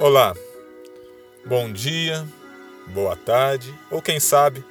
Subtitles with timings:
[0.00, 0.32] Olá,
[1.44, 2.24] bom dia,
[2.86, 4.64] boa tarde ou quem sabe,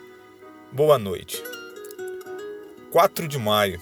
[0.71, 1.43] boa noite.
[2.91, 3.77] 4 de maio,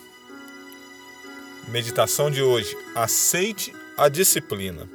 [1.68, 4.90] meditação de hoje: aceite a disciplina.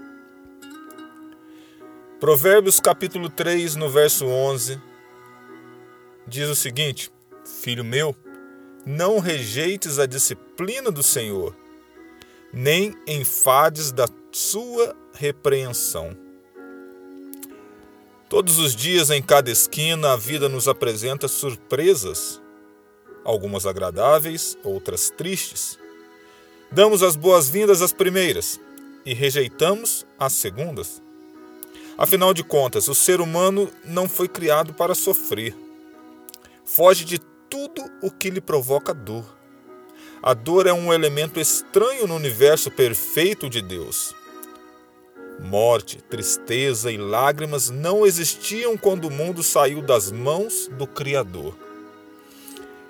[2.18, 4.82] Provérbios capítulo 3, no verso 11,
[6.26, 7.12] diz o seguinte:
[7.44, 8.12] Filho meu,
[8.84, 11.54] não rejeites a disciplina do Senhor,
[12.52, 16.28] nem enfades da sua repreensão
[18.30, 22.40] Todos os dias, em cada esquina, a vida nos apresenta surpresas,
[23.24, 25.76] algumas agradáveis, outras tristes.
[26.70, 28.60] Damos as boas-vindas às primeiras
[29.04, 31.02] e rejeitamos as segundas.
[31.98, 35.52] Afinal de contas, o ser humano não foi criado para sofrer.
[36.64, 39.24] Foge de tudo o que lhe provoca dor.
[40.22, 44.14] A dor é um elemento estranho no universo perfeito de Deus.
[45.42, 51.56] Morte, tristeza e lágrimas não existiam quando o mundo saiu das mãos do Criador.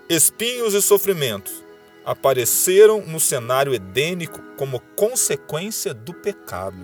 [0.08, 1.62] Espinhos e sofrimentos
[2.04, 6.76] apareceram no cenário edênico como consequência do pecado.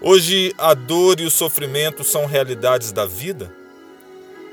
[0.00, 3.54] Hoje, a dor e o sofrimento são realidades da vida.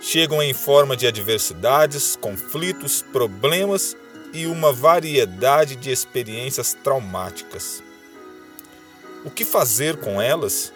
[0.01, 3.95] Chegam em forma de adversidades, conflitos, problemas
[4.33, 7.81] e uma variedade de experiências traumáticas.
[9.25, 10.73] O que fazer com elas?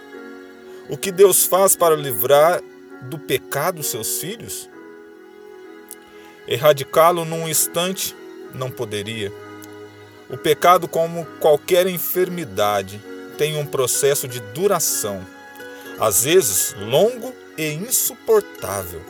[0.89, 2.61] O que Deus faz para livrar
[3.01, 4.69] do pecado seus filhos?
[6.47, 8.15] Erradicá-lo num instante
[8.53, 9.33] não poderia.
[10.29, 13.01] O pecado, como qualquer enfermidade,
[13.37, 15.25] tem um processo de duração,
[15.99, 19.01] às vezes longo e insuportável,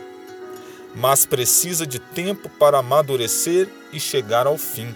[0.96, 4.96] mas precisa de tempo para amadurecer e chegar ao fim.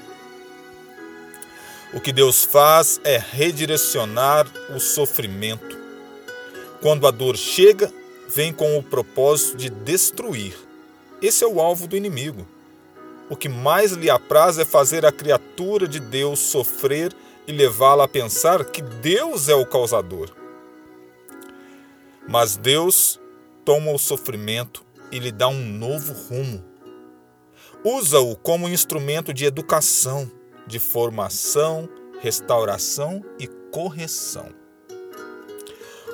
[1.94, 5.78] O que Deus faz é redirecionar o sofrimento.
[6.82, 7.92] Quando a dor chega,
[8.30, 10.56] vem com o propósito de destruir.
[11.22, 12.48] Esse é o alvo do inimigo.
[13.30, 17.14] O que mais lhe apraz é fazer a criatura de Deus sofrer
[17.46, 20.32] e levá-la a pensar que Deus é o causador.
[22.26, 23.20] Mas Deus
[23.66, 26.64] toma o sofrimento e lhe dá um novo rumo.
[27.84, 30.32] Usa-o como instrumento de educação
[30.72, 31.88] de formação,
[32.22, 34.50] restauração e correção.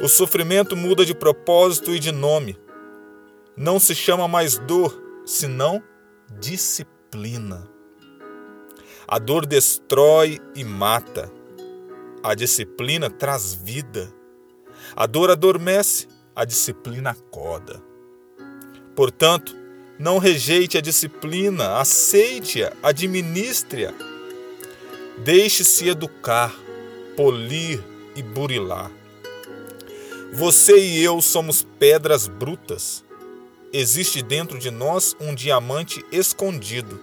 [0.01, 2.57] O sofrimento muda de propósito e de nome.
[3.56, 5.81] Não se chama mais dor, senão
[6.40, 7.69] disciplina.
[9.07, 11.31] A dor destrói e mata.
[12.24, 14.12] A disciplina traz vida.
[14.95, 17.81] A dor adormece, a disciplina acorda.
[18.95, 19.56] Portanto,
[20.00, 24.16] não rejeite a disciplina, aceite-a, administre-a
[25.23, 26.53] Deixe-se educar,
[27.16, 27.83] polir
[28.16, 28.91] e burilar.
[30.33, 33.03] Você e eu somos pedras brutas.
[33.73, 37.00] Existe dentro de nós um diamante escondido,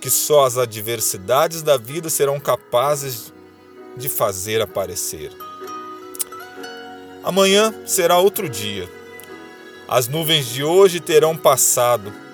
[0.00, 3.32] que só as adversidades da vida serão capazes
[3.96, 5.32] de fazer aparecer.
[7.24, 8.88] Amanhã será outro dia.
[9.88, 12.29] As nuvens de hoje terão passado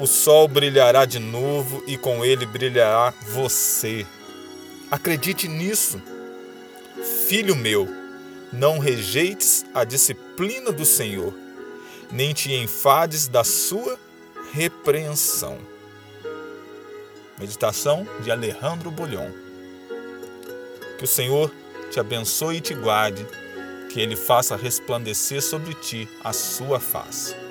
[0.00, 4.06] o sol brilhará de novo e com ele brilhará você.
[4.90, 6.00] Acredite nisso.
[7.28, 7.86] Filho meu,
[8.50, 11.34] não rejeites a disciplina do Senhor,
[12.10, 13.98] nem te enfades da sua
[14.52, 15.58] repreensão.
[17.38, 19.30] Meditação de Alejandro Bolhon.
[20.96, 21.52] Que o Senhor
[21.90, 23.26] te abençoe e te guarde,
[23.90, 27.49] que ele faça resplandecer sobre ti a sua face.